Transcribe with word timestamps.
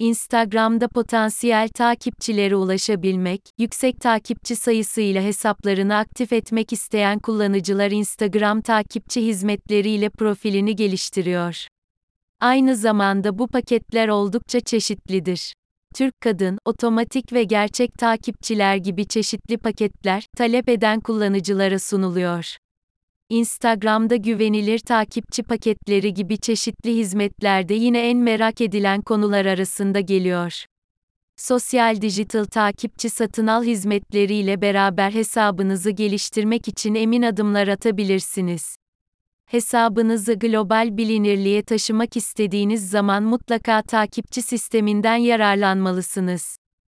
Instagram'da 0.00 0.88
potansiyel 0.88 1.68
takipçilere 1.68 2.56
ulaşabilmek, 2.56 3.40
yüksek 3.58 4.00
takipçi 4.00 4.56
sayısıyla 4.56 5.22
hesaplarını 5.22 5.96
aktif 5.96 6.32
etmek 6.32 6.72
isteyen 6.72 7.18
kullanıcılar 7.18 7.90
Instagram 7.90 8.60
takipçi 8.60 9.26
hizmetleriyle 9.26 10.10
profilini 10.10 10.76
geliştiriyor. 10.76 11.66
Aynı 12.40 12.76
zamanda 12.76 13.38
bu 13.38 13.48
paketler 13.48 14.08
oldukça 14.08 14.60
çeşitlidir. 14.60 15.52
Türk 15.94 16.20
Kadın, 16.20 16.58
otomatik 16.64 17.32
ve 17.32 17.44
gerçek 17.44 17.98
takipçiler 17.98 18.76
gibi 18.76 19.06
çeşitli 19.06 19.58
paketler, 19.58 20.26
talep 20.36 20.68
eden 20.68 21.00
kullanıcılara 21.00 21.78
sunuluyor. 21.78 22.56
Instagram'da 23.30 24.16
güvenilir 24.16 24.78
takipçi 24.78 25.42
paketleri 25.42 26.14
gibi 26.14 26.38
çeşitli 26.38 26.96
hizmetler 26.96 27.68
de 27.68 27.74
yine 27.74 28.08
en 28.08 28.18
merak 28.18 28.60
edilen 28.60 29.00
konular 29.00 29.46
arasında 29.46 30.00
geliyor. 30.00 30.64
Sosyal 31.36 32.00
dijital 32.02 32.44
takipçi 32.44 33.10
satın 33.10 33.46
al 33.46 33.64
hizmetleriyle 33.64 34.60
beraber 34.60 35.10
hesabınızı 35.10 35.90
geliştirmek 35.90 36.68
için 36.68 36.94
emin 36.94 37.22
adımlar 37.22 37.68
atabilirsiniz. 37.68 38.76
Hesabınızı 39.46 40.34
global 40.34 40.96
bilinirliğe 40.96 41.62
taşımak 41.62 42.16
istediğiniz 42.16 42.90
zaman 42.90 43.22
mutlaka 43.22 43.82
takipçi 43.82 44.42
sisteminden 44.42 45.16
yararlanmalısınız. 45.16 46.56